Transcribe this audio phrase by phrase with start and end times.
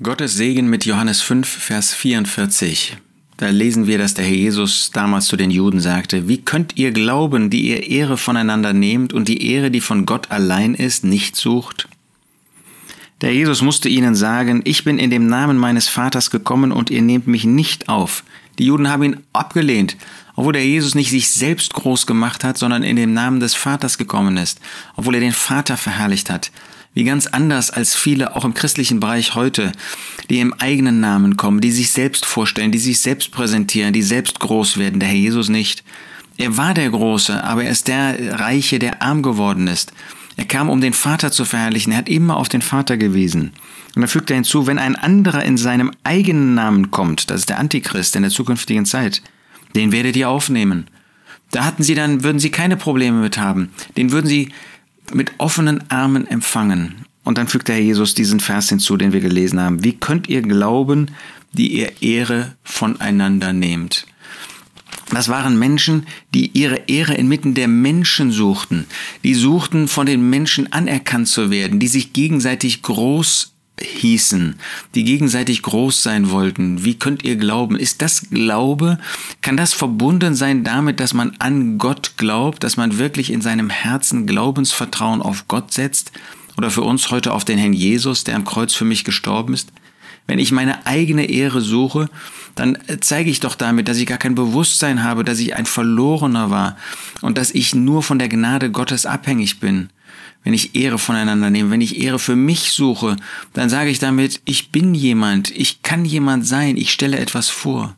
[0.00, 2.98] Gottes Segen mit Johannes 5, Vers 44.
[3.36, 6.92] Da lesen wir, dass der Herr Jesus damals zu den Juden sagte, wie könnt ihr
[6.92, 11.34] glauben, die ihr Ehre voneinander nehmt und die Ehre, die von Gott allein ist, nicht
[11.34, 11.88] sucht?
[13.22, 17.02] Der Jesus musste ihnen sagen, ich bin in dem Namen meines Vaters gekommen und ihr
[17.02, 18.22] nehmt mich nicht auf.
[18.60, 19.96] Die Juden haben ihn abgelehnt,
[20.36, 23.98] obwohl der Jesus nicht sich selbst groß gemacht hat, sondern in dem Namen des Vaters
[23.98, 24.60] gekommen ist,
[24.94, 26.52] obwohl er den Vater verherrlicht hat
[26.98, 29.70] wie ganz anders als viele auch im christlichen Bereich heute,
[30.30, 34.40] die im eigenen Namen kommen, die sich selbst vorstellen, die sich selbst präsentieren, die selbst
[34.40, 35.84] groß werden, der Herr Jesus nicht.
[36.38, 39.92] Er war der Große, aber er ist der Reiche, der arm geworden ist.
[40.36, 43.52] Er kam, um den Vater zu verherrlichen, er hat immer auf den Vater gewiesen.
[43.94, 47.48] Und dann fügt er hinzu, wenn ein anderer in seinem eigenen Namen kommt, das ist
[47.48, 49.22] der Antichrist in der zukünftigen Zeit,
[49.76, 50.88] den werdet ihr aufnehmen.
[51.52, 53.70] Da hatten sie dann, würden sie keine Probleme mit haben.
[53.96, 54.50] Den würden sie
[55.14, 57.04] mit offenen Armen empfangen.
[57.24, 59.84] Und dann fügt der Herr Jesus diesen Vers hinzu, den wir gelesen haben.
[59.84, 61.10] Wie könnt ihr glauben,
[61.52, 64.06] die ihr Ehre voneinander nehmt?
[65.10, 68.86] Das waren Menschen, die ihre Ehre inmitten der Menschen suchten.
[69.24, 74.56] Die suchten, von den Menschen anerkannt zu werden, die sich gegenseitig groß hießen,
[74.94, 76.84] die gegenseitig groß sein wollten.
[76.84, 77.76] Wie könnt ihr glauben?
[77.76, 78.98] Ist das Glaube?
[79.40, 83.70] Kann das verbunden sein damit, dass man an Gott glaubt, dass man wirklich in seinem
[83.70, 86.12] Herzen Glaubensvertrauen auf Gott setzt?
[86.56, 89.72] Oder für uns heute auf den Herrn Jesus, der am Kreuz für mich gestorben ist?
[90.26, 92.10] Wenn ich meine eigene Ehre suche,
[92.54, 96.50] dann zeige ich doch damit, dass ich gar kein Bewusstsein habe, dass ich ein Verlorener
[96.50, 96.76] war
[97.22, 99.88] und dass ich nur von der Gnade Gottes abhängig bin
[100.44, 103.16] wenn ich Ehre voneinander nehme, wenn ich Ehre für mich suche,
[103.52, 107.96] dann sage ich damit, ich bin jemand, ich kann jemand sein, ich stelle etwas vor.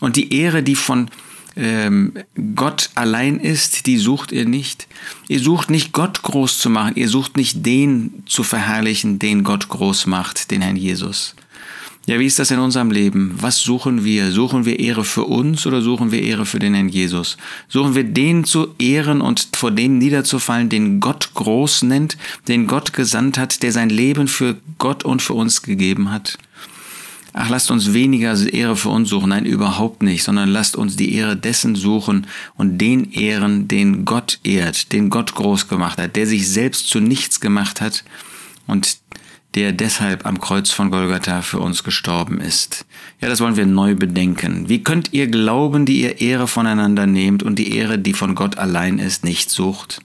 [0.00, 1.10] Und die Ehre, die von
[1.56, 2.14] ähm,
[2.54, 4.86] Gott allein ist, die sucht ihr nicht.
[5.28, 9.68] Ihr sucht nicht Gott groß zu machen, ihr sucht nicht den zu verherrlichen, den Gott
[9.68, 11.34] groß macht, den Herrn Jesus.
[12.06, 13.36] Ja, wie ist das in unserem Leben?
[13.40, 14.32] Was suchen wir?
[14.32, 17.36] Suchen wir Ehre für uns oder suchen wir Ehre für den Herrn Jesus?
[17.68, 22.16] Suchen wir den zu ehren und vor denen niederzufallen, den Gott groß nennt,
[22.48, 26.38] den Gott gesandt hat, der sein Leben für Gott und für uns gegeben hat?
[27.34, 31.14] Ach, lasst uns weniger Ehre für uns suchen, nein, überhaupt nicht, sondern lasst uns die
[31.14, 32.26] Ehre dessen suchen
[32.56, 36.98] und den ehren, den Gott ehrt, den Gott groß gemacht hat, der sich selbst zu
[36.98, 38.02] nichts gemacht hat
[38.66, 38.98] und
[39.54, 42.86] der deshalb am Kreuz von Golgatha für uns gestorben ist.
[43.20, 44.68] Ja, das wollen wir neu bedenken.
[44.68, 48.58] Wie könnt ihr glauben, die ihr Ehre voneinander nehmt und die Ehre, die von Gott
[48.58, 50.00] allein ist, nicht sucht?